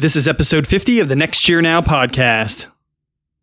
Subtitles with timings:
[0.00, 2.68] This is episode 50 of the Next Year Now podcast.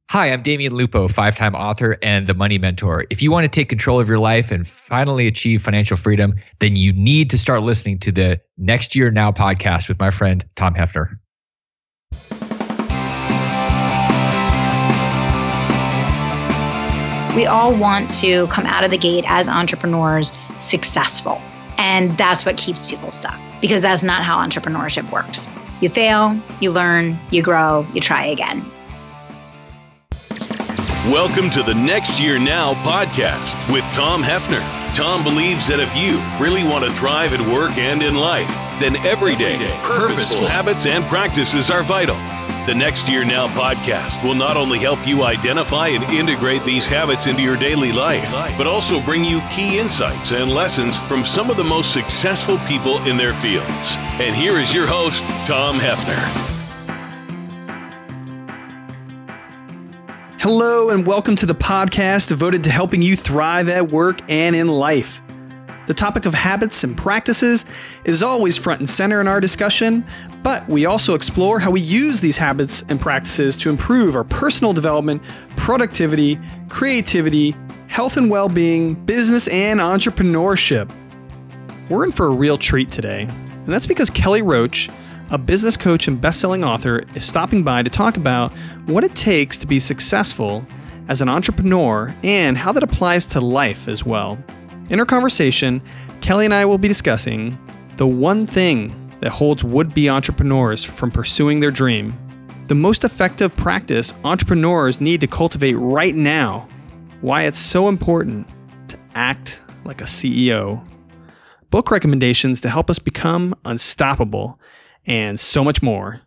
[0.10, 3.06] Hi, I'm Damion Lupo, five time author and the money mentor.
[3.12, 6.76] If you want to take control of your life and finally achieve financial freedom, then
[6.76, 10.74] you need to start listening to the Next Year Now podcast with my friend Tom
[10.74, 11.14] Hefner.
[17.36, 21.40] We all want to come out of the gate as entrepreneurs successful.
[21.78, 25.48] And that's what keeps people stuck because that's not how entrepreneurship works.
[25.80, 28.66] You fail, you learn, you grow, you try again.
[31.06, 34.64] Welcome to the Next Year Now podcast with Tom Hefner.
[34.96, 38.50] Tom believes that if you really want to thrive at work and in life,
[38.80, 42.18] then everyday, purposeful habits and practices are vital.
[42.66, 47.28] The Next Year Now podcast will not only help you identify and integrate these habits
[47.28, 51.56] into your daily life, but also bring you key insights and lessons from some of
[51.56, 53.96] the most successful people in their fields.
[54.20, 56.18] And here is your host, Tom Hefner.
[60.40, 64.70] Hello, and welcome to the podcast devoted to helping you thrive at work and in
[64.70, 65.22] life.
[65.86, 67.64] The topic of habits and practices
[68.06, 70.04] is always front and center in our discussion,
[70.42, 74.74] but we also explore how we use these habits and practices to improve our personal
[74.74, 75.22] development,
[75.58, 80.92] productivity, creativity, health and well being, business, and entrepreneurship.
[81.88, 83.30] We're in for a real treat today,
[83.68, 84.90] and that's because Kelly Roach,
[85.30, 88.54] a business coach and best selling author, is stopping by to talk about
[88.86, 90.66] what it takes to be successful
[91.10, 94.38] as an entrepreneur and how that applies to life as well.
[94.90, 95.82] In our conversation,
[96.22, 97.58] Kelly and I will be discussing
[97.98, 102.18] the one thing that holds would be entrepreneurs from pursuing their dream,
[102.68, 106.70] the most effective practice entrepreneurs need to cultivate right now,
[107.20, 108.48] why it's so important
[108.88, 110.86] to act like a CEO,
[111.70, 114.60] book recommendations to help us become unstoppable,
[115.06, 116.22] and so much more.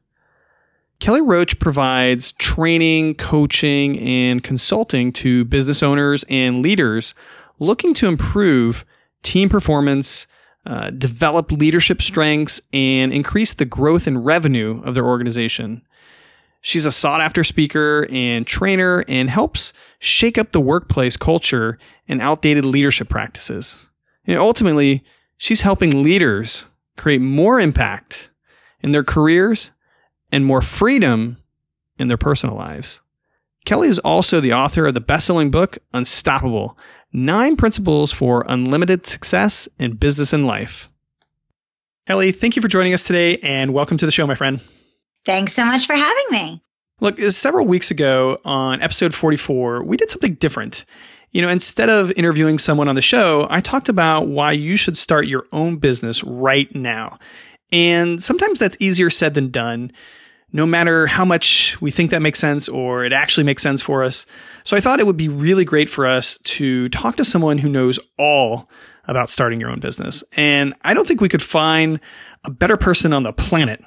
[0.98, 7.14] Kelly Roach provides training, coaching, and consulting to business owners and leaders
[7.58, 8.84] looking to improve
[9.22, 10.26] team performance,
[10.66, 15.82] uh, develop leadership strengths, and increase the growth and revenue of their organization.
[16.60, 21.78] She's a sought after speaker and trainer and helps shake up the workplace culture
[22.08, 23.88] and outdated leadership practices.
[24.26, 25.02] And ultimately,
[25.40, 26.66] she's helping leaders
[26.98, 28.30] create more impact
[28.80, 29.72] in their careers
[30.30, 31.38] and more freedom
[31.98, 33.00] in their personal lives.
[33.64, 36.78] Kelly is also the author of the best selling book, Unstoppable
[37.12, 40.90] Nine Principles for Unlimited Success in Business and Life.
[42.06, 44.60] Kelly, thank you for joining us today and welcome to the show, my friend.
[45.24, 46.62] Thanks so much for having me.
[47.00, 50.84] Look, several weeks ago on episode 44, we did something different.
[51.32, 54.96] You know, instead of interviewing someone on the show, I talked about why you should
[54.96, 57.18] start your own business right now.
[57.72, 59.92] And sometimes that's easier said than done
[60.52, 64.02] no matter how much we think that makes sense or it actually makes sense for
[64.02, 64.26] us.
[64.64, 67.68] So I thought it would be really great for us to talk to someone who
[67.68, 68.68] knows all
[69.06, 70.24] about starting your own business.
[70.36, 72.00] And I don't think we could find
[72.44, 73.82] a better person on the planet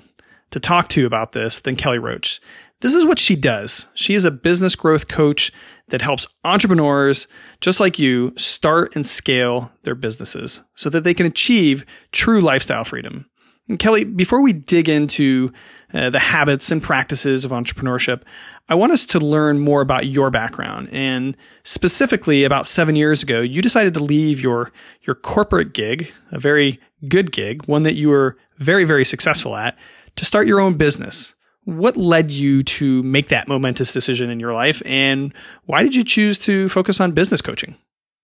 [0.51, 2.39] to talk to about this than Kelly Roach.
[2.83, 3.87] This is what she does.
[3.93, 5.53] She is a business growth coach
[5.87, 7.29] that helps entrepreneurs
[7.61, 12.83] just like you start and scale their businesses so that they can achieve true lifestyle
[12.83, 13.25] freedom.
[13.69, 15.53] And Kelly, before we dig into
[15.93, 18.23] uh, the habits and practices of entrepreneurship,
[18.67, 20.89] I want us to learn more about your background.
[20.91, 24.73] And specifically, about seven years ago, you decided to leave your,
[25.03, 29.77] your corporate gig, a very good gig, one that you were very, very successful at,
[30.17, 31.33] to start your own business.
[31.65, 34.81] What led you to make that momentous decision in your life?
[34.85, 35.33] And
[35.65, 37.77] why did you choose to focus on business coaching?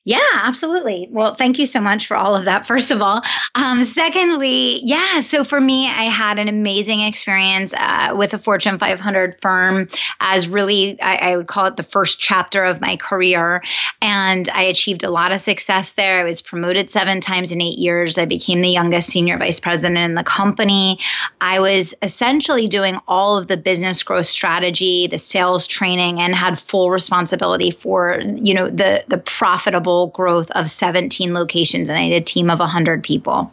[0.06, 1.10] Yeah, absolutely.
[1.12, 3.22] Well, thank you so much for all of that, first of all.
[3.54, 8.80] Um, secondly, yeah, so for me, I had an amazing experience uh, with a Fortune
[8.80, 9.90] 500 firm
[10.22, 13.62] as really, I, I, would call it the first chapter of my career.
[14.02, 16.22] And I achieved a lot of success there.
[16.22, 18.18] I was promoted seven times in eight years.
[18.18, 21.00] I became the youngest senior vice president in the company.
[21.42, 26.60] I was essentially doing all of the business growth strategy, the sales training, and had
[26.60, 32.22] full responsibility for, you know, the, the profitable growth of 17 locations and I had
[32.22, 33.52] a team of 100 people.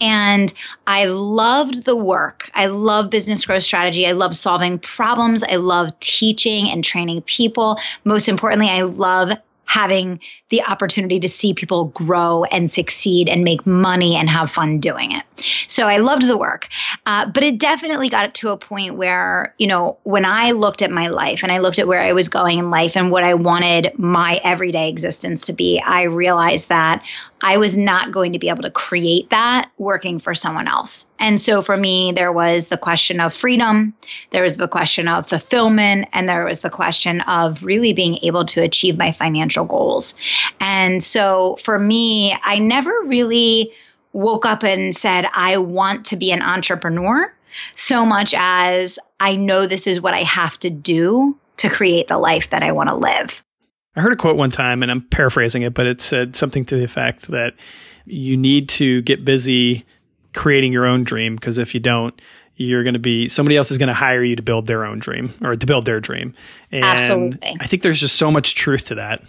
[0.00, 0.52] And
[0.86, 2.50] I loved the work.
[2.54, 4.06] I love business growth strategy.
[4.06, 5.42] I love solving problems.
[5.42, 7.78] I love teaching and training people.
[8.04, 9.30] Most importantly, I love
[9.68, 10.18] having
[10.48, 15.12] the opportunity to see people grow and succeed and make money and have fun doing
[15.12, 15.22] it.
[15.68, 16.68] So I loved the work.
[17.04, 20.90] Uh, but it definitely got to a point where, you know, when I looked at
[20.90, 23.34] my life and I looked at where I was going in life and what I
[23.34, 27.04] wanted my everyday existence to be, I realized that
[27.40, 31.06] I was not going to be able to create that working for someone else.
[31.18, 33.94] And so for me, there was the question of freedom,
[34.30, 38.44] there was the question of fulfillment, and there was the question of really being able
[38.46, 40.14] to achieve my financial goals.
[40.60, 43.72] And so for me, I never really
[44.12, 47.32] woke up and said, I want to be an entrepreneur
[47.74, 52.18] so much as I know this is what I have to do to create the
[52.18, 53.42] life that I want to live.
[53.96, 56.76] I heard a quote one time, and I'm paraphrasing it, but it said something to
[56.76, 57.54] the effect that
[58.06, 59.84] you need to get busy
[60.34, 62.20] creating your own dream because if you don't,
[62.56, 64.98] you're going to be somebody else is going to hire you to build their own
[64.98, 66.34] dream or to build their dream.
[66.72, 67.56] And Absolutely.
[67.60, 69.22] I think there's just so much truth to that.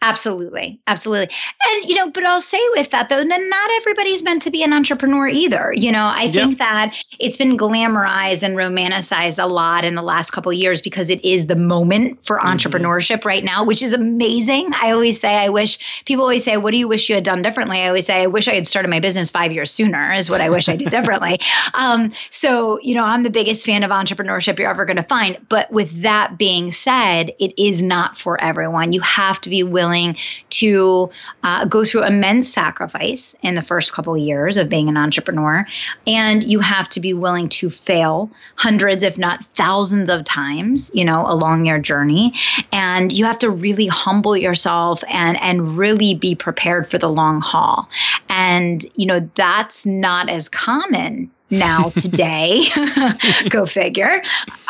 [0.00, 0.80] Absolutely.
[0.86, 1.34] Absolutely.
[1.66, 4.62] And, you know, but I'll say with that, though, then not everybody's meant to be
[4.62, 5.72] an entrepreneur either.
[5.74, 10.30] You know, I think that it's been glamorized and romanticized a lot in the last
[10.30, 12.46] couple years because it is the moment for mm-hmm.
[12.46, 14.70] entrepreneurship right now, which is amazing.
[14.80, 17.42] I always say, I wish people always say, What do you wish you had done
[17.42, 17.78] differently?
[17.78, 20.40] I always say, I wish I had started my business five years sooner, is what
[20.40, 21.40] I wish I did differently.
[21.74, 25.38] Um, so, you know, I'm the biggest fan of entrepreneurship you're ever going to find.
[25.48, 28.92] But with that being said, it is not for everyone.
[28.92, 30.16] You have to be willing willing
[30.50, 31.10] to
[31.42, 35.66] uh, go through immense sacrifice in the first couple of years of being an entrepreneur.
[36.06, 41.04] And you have to be willing to fail hundreds, if not thousands of times, you
[41.04, 42.34] know, along your journey.
[42.72, 47.40] And you have to really humble yourself and, and really be prepared for the long
[47.40, 47.88] haul.
[48.28, 52.64] And, you know, that's not as common now today,
[53.48, 54.22] go figure,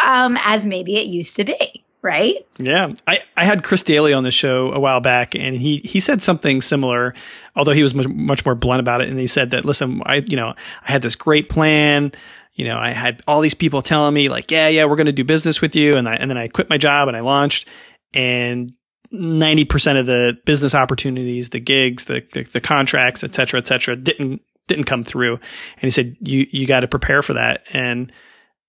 [0.05, 2.47] um, as maybe it used to be right?
[2.59, 2.95] Yeah.
[3.07, 6.23] I, I had Chris Daly on the show a while back and he, he said
[6.23, 7.15] something similar,
[7.57, 9.09] although he was much, much more blunt about it.
[9.09, 10.55] And he said that, listen, I, you know,
[10.87, 12.13] I had this great plan.
[12.55, 15.13] You know, I had all these people telling me like, yeah, yeah, we're going to
[15.13, 15.97] do business with you.
[15.97, 17.69] And I, and then I quit my job and I launched
[18.15, 18.73] and
[19.13, 23.97] 90% of the business opportunities, the gigs, the, the, the contracts, et cetera, et cetera,
[23.97, 25.35] didn't, didn't come through.
[25.35, 27.63] And he said, you, you got to prepare for that.
[27.73, 28.13] And,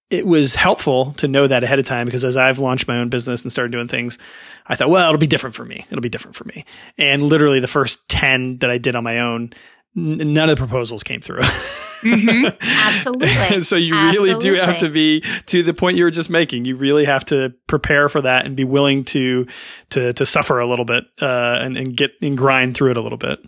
[0.10, 3.10] it was helpful to know that ahead of time because as I've launched my own
[3.10, 4.18] business and started doing things,
[4.66, 5.86] I thought, well, it'll be different for me.
[5.90, 6.66] It'll be different for me.
[6.98, 9.54] And literally the first 10 that I did on my own,
[9.96, 11.42] n- none of the proposals came through.
[11.42, 12.46] mm-hmm.
[12.62, 13.62] Absolutely.
[13.62, 16.66] so you really do have to be to the point you were just making.
[16.66, 19.46] You really have to prepare for that and be willing to
[19.92, 23.02] to to suffer a little bit uh, and, and get and grind through it a
[23.02, 23.40] little bit.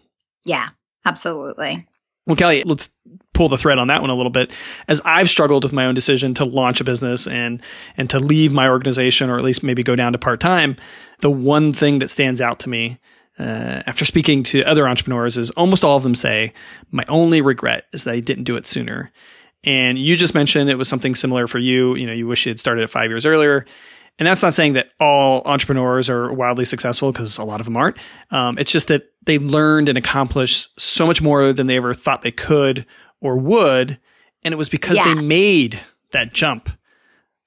[0.46, 0.68] Yeah,
[1.06, 1.88] absolutely.
[2.27, 2.89] Well, Kelly, let's
[3.33, 4.51] pull the thread on that one a little bit.
[4.88, 7.62] As I've struggled with my own decision to launch a business and
[7.97, 10.75] and to leave my organization, or at least maybe go down to part time,
[11.19, 13.00] the one thing that stands out to me
[13.39, 16.53] uh, after speaking to other entrepreneurs is almost all of them say,
[16.91, 19.12] "My only regret is that I didn't do it sooner."
[19.63, 21.95] And you just mentioned it was something similar for you.
[21.95, 23.65] You know, you wish you had started it five years earlier.
[24.19, 27.75] And that's not saying that all entrepreneurs are wildly successful because a lot of them
[27.75, 27.98] aren't.
[28.30, 32.22] Um, it's just that they learned and accomplished so much more than they ever thought
[32.22, 32.86] they could
[33.19, 34.00] or would.
[34.44, 35.08] And it was because yes.
[35.08, 35.80] they made
[36.12, 36.69] that jump.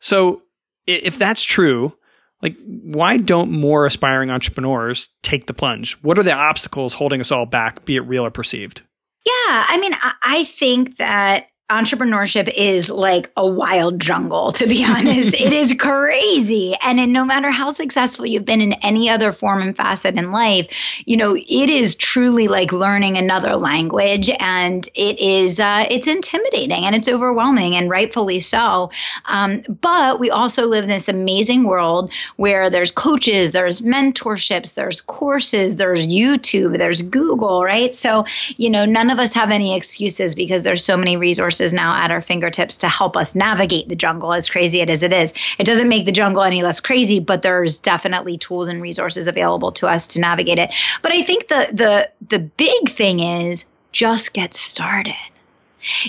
[0.01, 0.43] So
[0.87, 1.97] if that's true,
[2.43, 5.95] like why don't more aspiring entrepreneurs take the plunge?
[6.03, 8.83] What are the obstacles holding us all back, be it real or perceived?
[9.25, 9.33] Yeah,
[9.69, 15.33] I mean, I think that entrepreneurship is like a wild jungle to be honest.
[15.33, 16.77] It is crazy.
[16.83, 21.03] And no matter how successful you've been in any other form and facet in life
[21.07, 26.85] you know it is truly like learning another language and it is uh, it's intimidating
[26.85, 28.91] and it's overwhelming and rightfully so.
[29.25, 35.01] Um, but we also live in this amazing world where there's coaches there's mentorships there's
[35.01, 37.94] courses there's youtube there's google right?
[37.94, 41.73] So you know none of us have any excuses because there's so many resources resources
[41.73, 45.34] now at our fingertips to help us navigate the jungle, as crazy as it is.
[45.58, 49.73] It doesn't make the jungle any less crazy, but there's definitely tools and resources available
[49.73, 50.70] to us to navigate it.
[51.03, 55.15] But I think the the the big thing is just get started.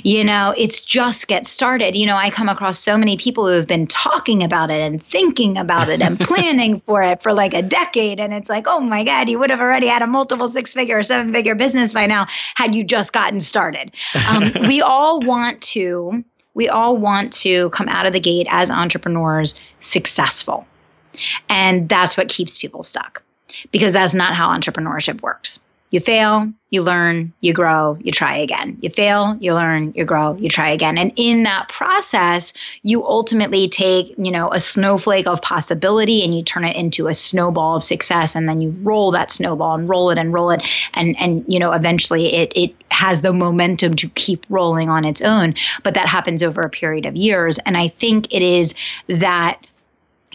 [0.03, 1.95] You know, it's just get started.
[1.95, 5.05] You know, I come across so many people who have been talking about it and
[5.05, 8.19] thinking about it and planning for it for like a decade.
[8.19, 10.97] And it's like, oh my God, you would have already had a multiple six figure
[10.97, 13.93] or seven figure business by now had you just gotten started.
[14.29, 18.71] Um, we all want to, we all want to come out of the gate as
[18.71, 20.65] entrepreneurs successful.
[21.49, 23.23] And that's what keeps people stuck
[23.71, 25.59] because that's not how entrepreneurship works
[25.91, 28.77] You fail, you learn, you grow, you try again.
[28.81, 30.97] You fail, you learn, you grow, you try again.
[30.97, 36.43] And in that process, you ultimately take, you know, a snowflake of possibility and you
[36.43, 40.09] turn it into a snowball of success and then you roll that snowball and roll
[40.09, 40.63] it and roll it
[40.93, 45.21] and and you know, eventually it it has the momentum to keep rolling on its
[45.21, 48.73] own, but that happens over a period of years and I think it is
[49.07, 49.61] that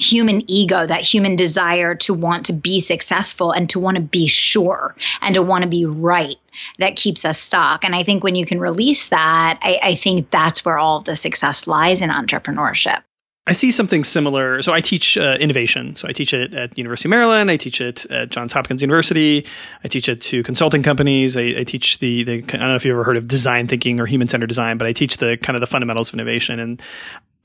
[0.00, 4.26] human ego, that human desire to want to be successful and to want to be
[4.26, 6.36] sure and to want to be right
[6.78, 7.84] that keeps us stuck.
[7.84, 11.16] And I think when you can release that, I, I think that's where all the
[11.16, 13.02] success lies in entrepreneurship.
[13.46, 14.62] I see something similar.
[14.62, 15.96] So I teach uh, innovation.
[15.96, 17.50] So I teach it at University of Maryland.
[17.50, 19.46] I teach it at Johns Hopkins University.
[19.82, 21.36] I teach it to consulting companies.
[21.36, 23.98] I, I teach the, the, I don't know if you've ever heard of design thinking
[23.98, 26.60] or human centered design, but I teach the kind of the fundamentals of innovation.
[26.60, 26.82] And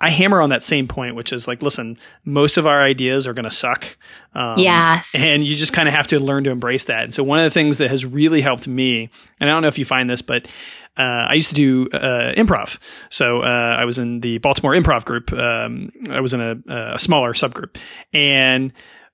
[0.06, 3.34] I hammer on that same point, which is like, listen, most of our ideas are
[3.34, 3.98] going to suck.
[4.36, 5.16] Um, yes.
[5.18, 7.06] And you just kind of have to learn to embrace that.
[7.06, 9.10] And so one of the things that has really helped me,
[9.40, 10.46] and I don't know if you find this, but
[10.96, 12.78] uh, I used to do uh, improv.
[13.10, 13.46] So uh,
[13.80, 15.34] I was in the Baltimore improv group.
[15.34, 17.76] Um, I was in a, a smaller subgroup.
[18.14, 18.74] And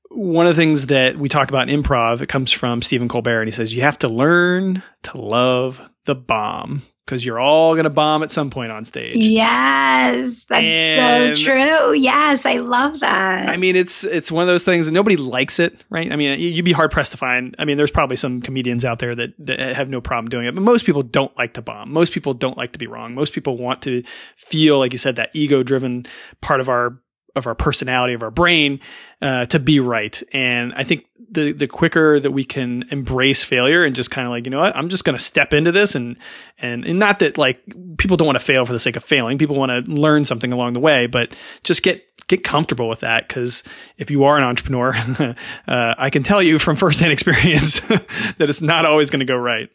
[0.09, 3.43] one of the things that we talk about in improv, it comes from Stephen Colbert,
[3.43, 6.81] and he says, you have to learn to love the bomb
[7.11, 9.17] because you're all going to bomb at some point on stage.
[9.17, 11.91] Yes, that's and, so true.
[11.93, 13.49] Yes, I love that.
[13.49, 16.09] I mean, it's it's one of those things that nobody likes it, right?
[16.09, 17.53] I mean, you'd be hard pressed to find.
[17.59, 20.55] I mean, there's probably some comedians out there that, that have no problem doing it,
[20.55, 21.91] but most people don't like to bomb.
[21.91, 23.13] Most people don't like to be wrong.
[23.13, 24.03] Most people want to
[24.37, 26.05] feel, like you said, that ego driven
[26.39, 26.97] part of our
[27.35, 28.79] of our personality of our brain
[29.21, 30.21] uh, to be right.
[30.33, 34.31] And i think the the quicker that we can embrace failure and just kind of
[34.31, 34.75] like you know what?
[34.75, 36.17] I'm just going to step into this and,
[36.59, 37.61] and and not that like
[37.97, 39.37] people don't want to fail for the sake of failing.
[39.37, 43.27] People want to learn something along the way but just get get comfortable with that.
[43.27, 43.63] Because
[43.97, 44.93] if you are an entrepreneur
[45.67, 49.37] uh, i can tell you from firsthand experience that it's not always going to go
[49.37, 49.69] right.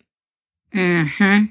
[0.72, 1.46] Hmm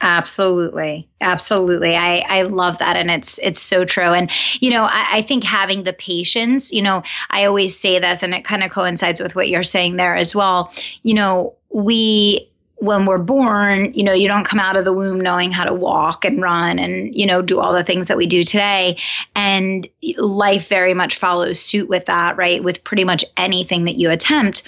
[0.00, 1.08] Absolutely.
[1.20, 1.96] Absolutely.
[1.96, 2.96] I, I love that.
[2.96, 4.04] And it's, it's so true.
[4.04, 8.22] And, you know, I, I think having the patience, you know, I always say this
[8.22, 10.72] and it kind of coincides with what you're saying there as well.
[11.02, 12.48] You know, we,
[12.80, 15.74] when we're born, you know, you don't come out of the womb knowing how to
[15.74, 18.98] walk and run and, you know, do all the things that we do today.
[19.34, 22.62] And life very much follows suit with that, right?
[22.62, 24.62] With pretty much anything that you attempt.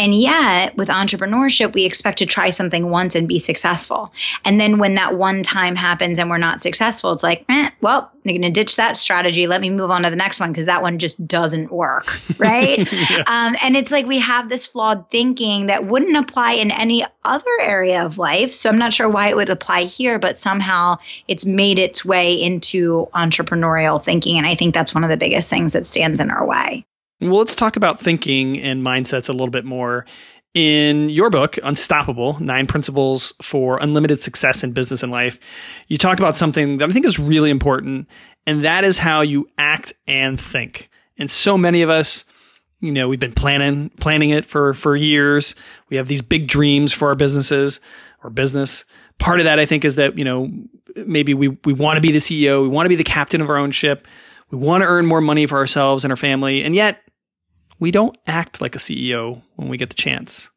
[0.00, 4.10] And yet, with entrepreneurship, we expect to try something once and be successful.
[4.46, 8.10] And then when that one time happens and we're not successful, it's like, eh, well,
[8.24, 9.46] I'm going to ditch that strategy.
[9.46, 12.06] Let me move on to the next one because that one just doesn't work.
[12.38, 12.90] Right.
[13.10, 13.24] yeah.
[13.26, 17.44] um, and it's like we have this flawed thinking that wouldn't apply in any other
[17.60, 18.54] area of life.
[18.54, 20.96] So I'm not sure why it would apply here, but somehow
[21.28, 24.38] it's made its way into entrepreneurial thinking.
[24.38, 26.86] And I think that's one of the biggest things that stands in our way.
[27.20, 30.06] Well, let's talk about thinking and mindsets a little bit more.
[30.54, 35.38] In your book, Unstoppable Nine Principles for Unlimited Success in Business and Life,
[35.86, 38.08] you talk about something that I think is really important,
[38.46, 40.88] and that is how you act and think.
[41.18, 42.24] And so many of us,
[42.80, 45.54] you know, we've been planning planning it for for years.
[45.90, 47.78] We have these big dreams for our businesses
[48.24, 48.86] or business.
[49.18, 50.50] Part of that I think is that, you know,
[50.96, 53.50] maybe we we want to be the CEO, we want to be the captain of
[53.50, 54.08] our own ship.
[54.50, 57.00] We want to earn more money for ourselves and our family, and yet
[57.80, 60.50] we don't act like a CEO when we get the chance.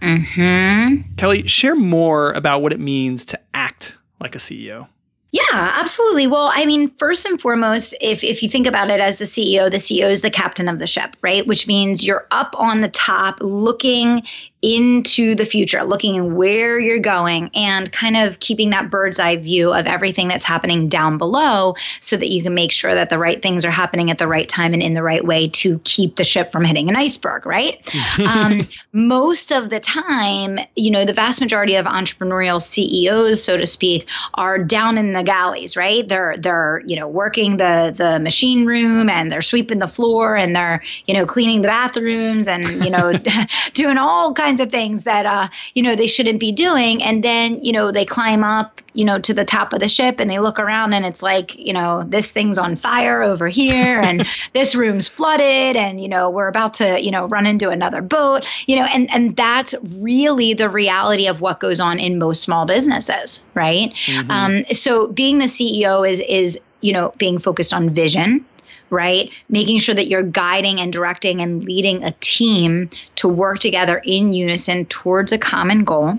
[0.00, 1.14] Mm-hmm.
[1.16, 4.88] Kelly, share more about what it means to act like a CEO.
[5.32, 6.28] Yeah, absolutely.
[6.28, 9.70] Well, I mean, first and foremost, if if you think about it as the CEO,
[9.70, 11.46] the CEO is the captain of the ship, right?
[11.46, 14.22] Which means you're up on the top looking
[14.62, 19.72] into the future, looking where you're going and kind of keeping that bird's eye view
[19.72, 23.42] of everything that's happening down below so that you can make sure that the right
[23.42, 26.24] things are happening at the right time and in the right way to keep the
[26.24, 27.86] ship from hitting an iceberg, right?
[28.18, 33.66] um, most of the time, you know, the vast majority of entrepreneurial CEOs, so to
[33.66, 36.08] speak, are down in the galleys, right?
[36.08, 40.56] They're they're, you know, working the the machine room and they're sweeping the floor and
[40.56, 43.12] they're, you know, cleaning the bathrooms and, you know,
[43.74, 47.22] doing all kinds kinds of things that uh, you know they shouldn't be doing and
[47.22, 50.30] then you know they climb up you know to the top of the ship and
[50.30, 54.24] they look around and it's like you know this thing's on fire over here and
[54.52, 58.46] this room's flooded and you know we're about to you know run into another boat
[58.68, 62.66] you know and and that's really the reality of what goes on in most small
[62.66, 64.30] businesses right mm-hmm.
[64.30, 68.44] um, so being the ceo is is you know being focused on vision
[68.90, 69.30] right?
[69.48, 74.32] Making sure that you're guiding and directing and leading a team to work together in
[74.32, 76.18] unison towards a common goal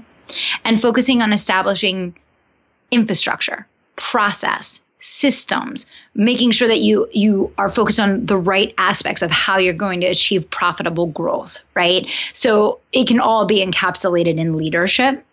[0.63, 2.15] and focusing on establishing
[2.91, 5.86] infrastructure, process, systems
[6.16, 10.01] making sure that you you are focused on the right aspects of how you're going
[10.01, 15.24] to achieve profitable growth right so it can all be encapsulated in leadership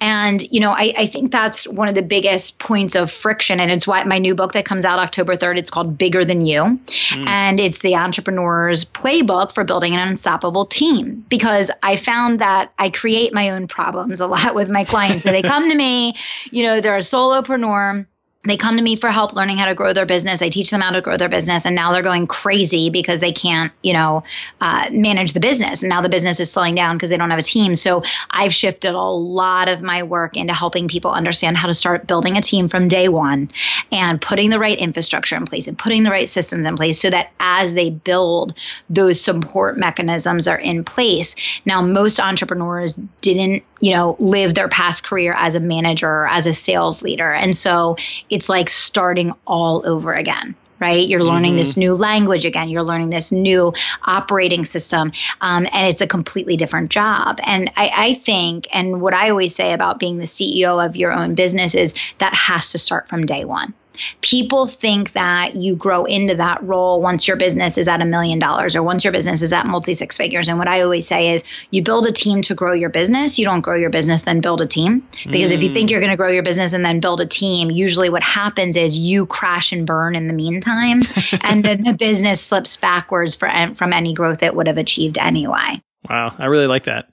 [0.00, 3.60] and, you know, I, I, think that's one of the biggest points of friction.
[3.60, 6.42] And it's why my new book that comes out October 3rd, it's called Bigger Than
[6.44, 6.62] You.
[6.62, 7.28] Mm.
[7.28, 11.24] And it's the entrepreneur's playbook for building an unstoppable team.
[11.28, 15.24] Because I found that I create my own problems a lot with my clients.
[15.24, 16.14] So they come to me,
[16.50, 18.06] you know, they're a solopreneur
[18.44, 20.42] they come to me for help learning how to grow their business.
[20.42, 23.32] I teach them how to grow their business, and now they're going crazy because they
[23.32, 24.22] can't, you know,
[24.60, 25.82] uh, manage the business.
[25.82, 27.74] And now the business is slowing down because they don't have a team.
[27.74, 32.06] So I've shifted a lot of my work into helping people understand how to start
[32.06, 33.50] building a team from day one,
[33.90, 37.10] and putting the right infrastructure in place and putting the right systems in place, so
[37.10, 38.54] that as they build,
[38.88, 41.34] those support mechanisms are in place.
[41.66, 46.46] Now, most entrepreneurs didn't, you know, live their past career as a manager or as
[46.46, 47.96] a sales leader, and so
[48.30, 51.08] it's like starting all over again right?
[51.08, 51.58] You're learning mm-hmm.
[51.58, 52.68] this new language again.
[52.68, 55.12] You're learning this new operating system.
[55.40, 57.40] Um, and it's a completely different job.
[57.42, 61.12] And I, I, think, and what I always say about being the CEO of your
[61.12, 63.74] own business is that has to start from day one.
[64.20, 68.38] People think that you grow into that role once your business is at a million
[68.38, 70.48] dollars or once your business is at multi six figures.
[70.48, 73.38] And what I always say is you build a team to grow your business.
[73.38, 75.06] You don't grow your business, then build a team.
[75.30, 75.54] Because mm.
[75.54, 78.10] if you think you're going to grow your business and then build a team, usually
[78.10, 81.02] what happens is you crash and burn in the meantime.
[81.42, 85.82] and then the business slips backwards for, from any growth it would have achieved anyway.
[86.08, 86.34] Wow.
[86.38, 87.10] I really like that.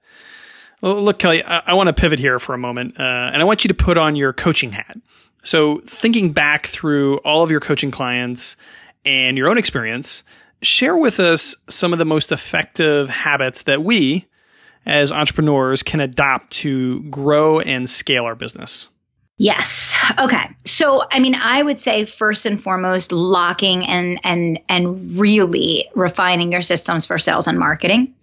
[0.82, 3.46] Well, look, Kelly, I, I want to pivot here for a moment, uh, and I
[3.46, 4.98] want you to put on your coaching hat.
[5.46, 8.58] So, thinking back through all of your coaching clients
[9.06, 10.24] and your own experience,
[10.64, 14.26] share with us some of the most effective habits that we
[14.88, 18.90] as entrepreneurs can adopt to grow and scale our business.
[19.38, 19.96] Yes.
[20.18, 20.46] Okay.
[20.66, 26.52] So, I mean, I would say first and foremost, locking and and and really refining
[26.54, 28.16] your systems for sales and marketing.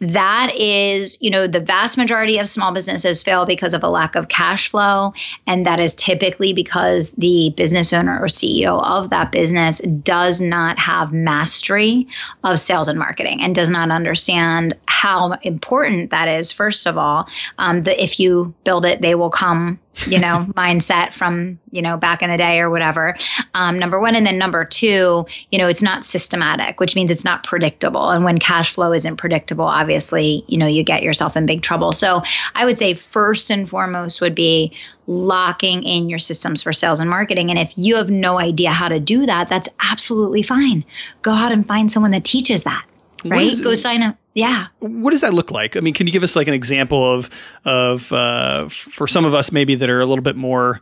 [0.00, 4.14] That is, you know, the vast majority of small businesses fail because of a lack
[4.14, 5.14] of cash flow.
[5.46, 10.78] And that is typically because the business owner or CEO of that business does not
[10.78, 12.08] have mastery
[12.42, 17.28] of sales and marketing and does not understand how important that is, first of all.
[17.58, 21.96] Um, that if you build it, they will come you know, mindset from, you know,
[21.96, 23.16] back in the day or whatever.
[23.54, 24.14] Um, number one.
[24.14, 28.10] And then number two, you know, it's not systematic, which means it's not predictable.
[28.10, 31.92] And when cash flow isn't predictable, obviously, you know, you get yourself in big trouble.
[31.92, 32.22] So
[32.54, 34.72] I would say first and foremost would be
[35.06, 37.50] locking in your systems for sales and marketing.
[37.50, 40.84] And if you have no idea how to do that, that's absolutely fine.
[41.22, 42.84] Go out and find someone that teaches that
[43.24, 43.46] right?
[43.46, 44.16] Is, Go sign up.
[44.34, 44.66] Yeah.
[44.80, 45.76] What does that look like?
[45.76, 47.30] I mean, can you give us like an example of
[47.64, 50.80] of uh, for some of us maybe that are a little bit more,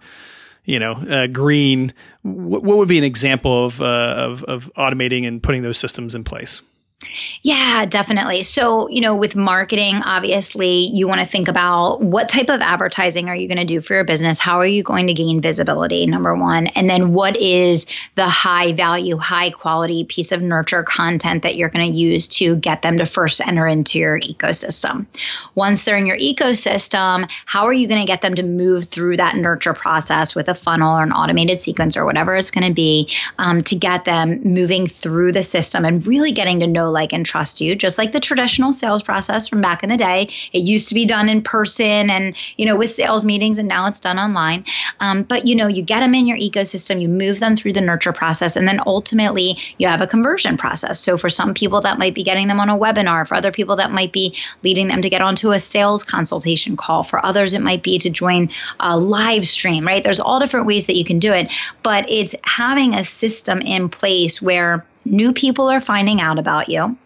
[0.65, 1.93] you know, uh, green?
[2.23, 6.15] What, what, would be an example of, uh, of of automating and putting those systems
[6.15, 6.63] in place?
[7.43, 8.43] Yeah, definitely.
[8.43, 13.29] So, you know, with marketing, obviously, you want to think about what type of advertising
[13.29, 14.39] are you going to do for your business?
[14.39, 16.07] How are you going to gain visibility?
[16.07, 16.69] Number one.
[16.69, 21.69] And then what is the high value, high quality piece of nurture content that you're
[21.69, 25.07] going to use to get them to first enter into your ecosystem?
[25.55, 29.17] Once they're in your ecosystem, how are you going to get them to move through
[29.17, 32.75] that nurture process with a funnel or an automated sequence or whatever it's going to
[32.75, 37.13] be um, to get them moving through the system and really getting to know like
[37.13, 40.29] and trust you, just like the traditional sales process from back in the day.
[40.53, 43.89] It used to be done in person and, you know, with sales meetings, and now
[43.89, 44.65] it's done online.
[45.01, 47.81] Um, but, you know, you get them in your ecosystem, you move them through the
[47.81, 51.01] nurture process, and then ultimately you have a conversion process.
[51.01, 53.27] So for some people, that might be getting them on a webinar.
[53.27, 57.03] For other people, that might be leading them to get onto a sales consultation call.
[57.03, 60.05] For others, it might be to join a live stream, right?
[60.05, 61.51] There's all different ways that you can do it,
[61.83, 66.97] but it's having a system in place where New people are finding out about you.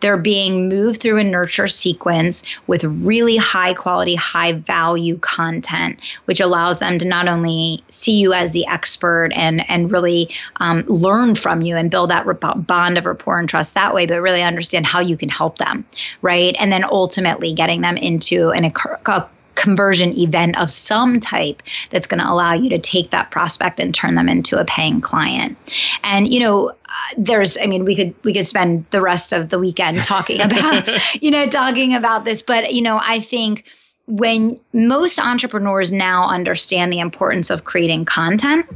[0.00, 6.40] They're being moved through a nurture sequence with really high quality, high value content, which
[6.40, 11.34] allows them to not only see you as the expert and, and really um, learn
[11.34, 12.24] from you and build that
[12.66, 15.84] bond of rapport and trust that way, but really understand how you can help them,
[16.22, 16.54] right?
[16.58, 22.20] And then ultimately getting them into an, a conversion event of some type that's going
[22.20, 25.56] to allow you to take that prospect and turn them into a paying client.
[26.02, 26.72] And you know,
[27.16, 30.88] there's I mean, we could we could spend the rest of the weekend talking about
[31.22, 33.64] you know talking about this, but you know, I think
[34.06, 38.66] when most entrepreneurs now understand the importance of creating content,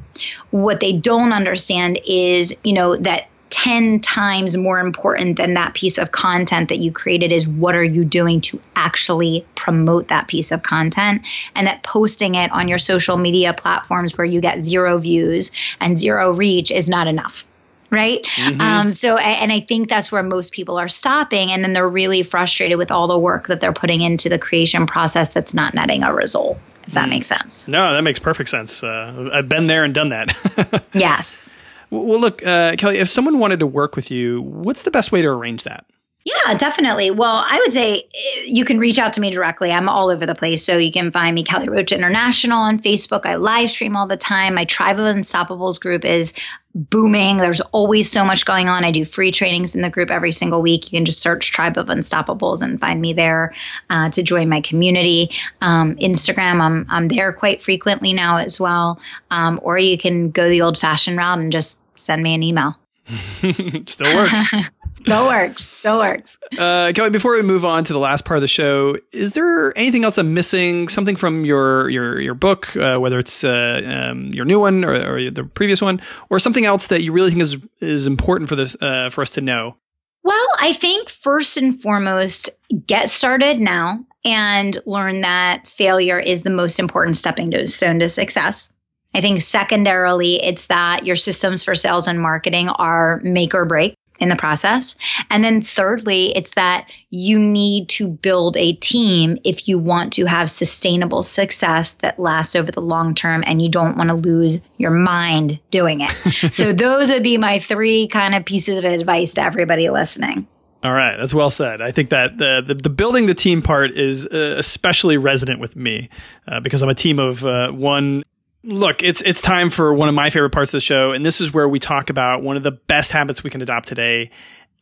[0.51, 5.99] what they don't understand is, you know, that 10 times more important than that piece
[5.99, 10.53] of content that you created is what are you doing to actually promote that piece
[10.53, 11.23] of content.
[11.55, 15.99] And that posting it on your social media platforms where you get zero views and
[15.99, 17.45] zero reach is not enough
[17.91, 18.23] right?
[18.23, 18.61] Mm-hmm.
[18.61, 22.23] um, so and i think that's where most people are stopping and then they're really
[22.23, 26.03] frustrated with all the work that they're putting into the creation process that's not netting
[26.03, 27.11] a result if that mm.
[27.11, 27.67] makes sense.
[27.67, 28.83] No that makes perfect sense.
[28.83, 30.85] Uh, i've been there and done that.
[30.93, 31.51] Yes
[31.91, 35.23] well, look, uh, Kelly, if someone wanted to work with you, what's the best way
[35.23, 35.87] to arrange that?
[36.29, 37.11] Yeah, definitely.
[37.11, 39.71] Well, I would say eh, you can reach out to me directly.
[39.71, 40.63] I'm all over the place.
[40.63, 43.25] So you can find me, Kelly Roach International on Facebook.
[43.25, 44.55] I live stream all the time.
[44.55, 46.35] My Tribe of Unstoppables group is
[46.75, 47.39] booming.
[47.39, 48.85] There's always so much going on.
[48.85, 50.93] I do free trainings in the group every single week.
[50.93, 53.55] You can just search Tribe of Unstoppables and find me there
[53.89, 55.31] uh, to join my community.
[55.63, 59.01] Um, Instagram, I'm, I'm there quite frequently now as well.
[59.31, 62.77] Um, or you can go the old fashioned route and just send me an email.
[63.87, 64.53] Still works.
[64.95, 65.65] Still works.
[65.65, 66.39] Still works.
[66.59, 69.77] Uh, Kelly, before we move on to the last part of the show, is there
[69.79, 70.89] anything else I'm missing?
[70.89, 74.93] Something from your your your book, uh, whether it's uh, um, your new one or,
[74.93, 78.57] or, the previous one, or something else that you really think is is important for
[78.57, 79.77] this uh, for us to know?
[80.25, 82.51] Well, I think first and foremost,
[82.87, 88.71] get started now and learn that failure is the most important stepping stone to success.
[89.15, 93.95] I think secondarily, it's that your systems for sales and marketing are make or break
[94.21, 94.97] in the process.
[95.31, 100.27] And then thirdly, it's that you need to build a team if you want to
[100.27, 104.59] have sustainable success that lasts over the long term and you don't want to lose
[104.77, 106.11] your mind doing it.
[106.53, 110.47] so those would be my three kind of pieces of advice to everybody listening.
[110.81, 111.83] All right, that's well said.
[111.83, 115.75] I think that the the, the building the team part is uh, especially resonant with
[115.75, 116.09] me
[116.47, 118.23] uh, because I'm a team of uh, one
[118.69, 121.41] look, it's it's time for one of my favorite parts of the show, and this
[121.41, 124.31] is where we talk about one of the best habits we can adopt today,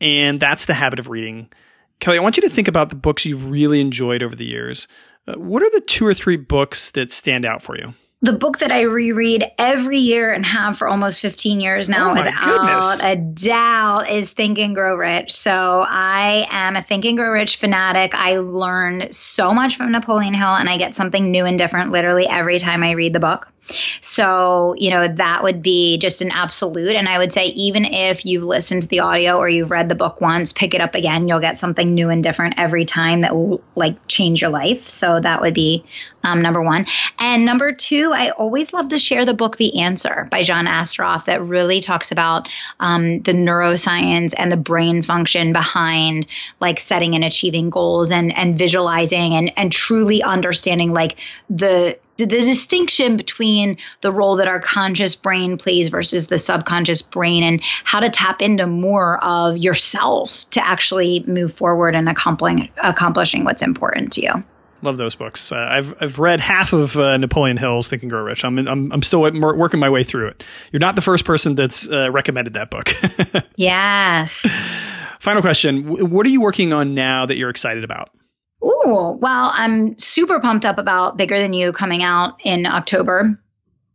[0.00, 1.48] and that's the habit of reading.
[2.00, 4.88] Kelly, I want you to think about the books you've really enjoyed over the years.
[5.26, 7.94] Uh, what are the two or three books that stand out for you?
[8.22, 12.14] the book that I reread every year and have for almost 15 years now, oh
[12.14, 13.02] without goodness.
[13.04, 15.32] a doubt, is Think and Grow Rich.
[15.32, 18.14] So I am a Think and Grow Rich fanatic.
[18.14, 22.26] I learn so much from Napoleon Hill, and I get something new and different literally
[22.26, 23.48] every time I read the book.
[24.00, 26.94] So, you know, that would be just an absolute.
[26.96, 29.94] And I would say, even if you've listened to the audio or you've read the
[29.94, 31.28] book once, pick it up again.
[31.28, 34.88] You'll get something new and different every time that will like change your life.
[34.88, 35.84] So, that would be
[36.26, 36.86] um, number one.
[37.18, 41.26] And number two, I always love to share the book, The Answer by John Assaraf,
[41.26, 42.48] that really talks about
[42.80, 46.26] um, the neuroscience and the brain function behind
[46.60, 52.26] like setting and achieving goals and, and visualizing and, and truly understanding like the the
[52.26, 58.00] distinction between the role that our conscious brain plays versus the subconscious brain and how
[58.00, 64.12] to tap into more of yourself to actually move forward and accomplishing accomplishing what's important
[64.12, 64.44] to you.
[64.82, 65.52] Love those books.
[65.52, 68.44] Uh, I've I've read half of uh, Napoleon Hill's Think and Grow Rich.
[68.44, 70.44] I'm I'm I'm still working my way through it.
[70.70, 72.94] You're not the first person that's uh, recommended that book.
[73.56, 74.46] yes.
[75.18, 78.10] Final question: What are you working on now that you're excited about?
[78.66, 83.38] Ooh, well, I'm super pumped up about Bigger Than You coming out in October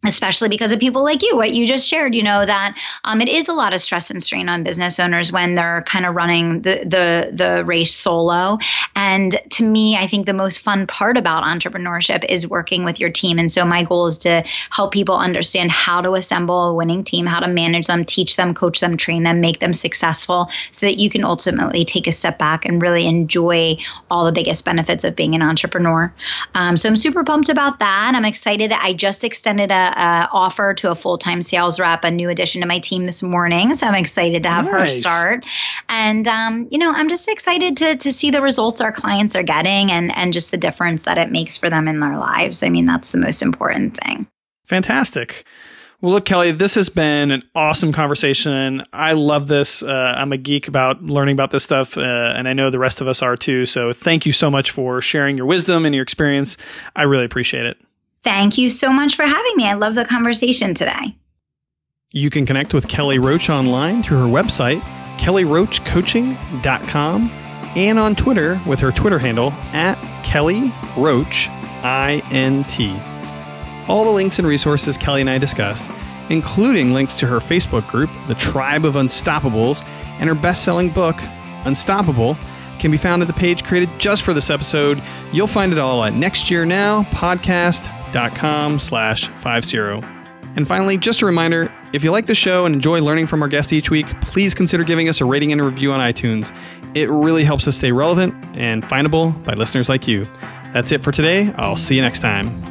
[0.03, 3.29] especially because of people like you what you just shared you know that um, it
[3.29, 6.61] is a lot of stress and strain on business owners when they're kind of running
[6.61, 8.57] the, the the race solo.
[8.95, 13.11] And to me i think the most fun part about entrepreneurship is working with your
[13.11, 13.37] team.
[13.37, 17.25] And so my goal is to help people understand how to assemble a winning team
[17.25, 20.97] how to manage them teach them coach them train them make them successful so that
[20.97, 23.77] you can ultimately take a step back and really enjoy
[24.09, 26.11] all the biggest benefits of being an entrepreneur.
[26.55, 28.13] Um, so i'm super pumped about that.
[28.15, 32.03] I'm excited that i just extended a uh, offer to a full time sales rep,
[32.03, 33.73] a new addition to my team this morning.
[33.73, 34.73] So I'm excited to have nice.
[34.73, 35.45] her start.
[35.89, 39.43] And, um, you know, I'm just excited to, to see the results our clients are
[39.43, 42.63] getting and, and just the difference that it makes for them in their lives.
[42.63, 44.27] I mean, that's the most important thing.
[44.65, 45.45] Fantastic.
[46.01, 48.83] Well, look, Kelly, this has been an awesome conversation.
[48.91, 49.83] I love this.
[49.83, 53.01] Uh, I'm a geek about learning about this stuff, uh, and I know the rest
[53.01, 53.67] of us are too.
[53.67, 56.57] So thank you so much for sharing your wisdom and your experience.
[56.95, 57.77] I really appreciate it.
[58.23, 59.65] Thank you so much for having me.
[59.65, 61.17] I love the conversation today.
[62.11, 64.81] You can connect with Kelly Roach online through her website,
[65.17, 67.31] kellyroachcoaching.com,
[67.75, 71.49] and on Twitter with her Twitter handle at Kelly Roach
[71.83, 72.79] INT.
[73.87, 75.89] All the links and resources Kelly and I discussed,
[76.29, 79.85] including links to her Facebook group, The Tribe of Unstoppables,
[80.19, 81.17] and her best selling book,
[81.63, 82.37] Unstoppable,
[82.77, 85.01] can be found at the page created just for this episode.
[85.31, 87.87] You'll find it all at Next Year Now Podcast
[88.35, 89.77] com slash 50.
[90.55, 93.49] And finally, just a reminder, If you like the show and enjoy learning from our
[93.49, 96.55] guests each week, please consider giving us a rating and a review on iTunes.
[96.93, 100.25] It really helps us stay relevant and findable by listeners like you.
[100.73, 101.53] That's it for today.
[101.57, 102.70] I'll see you next time.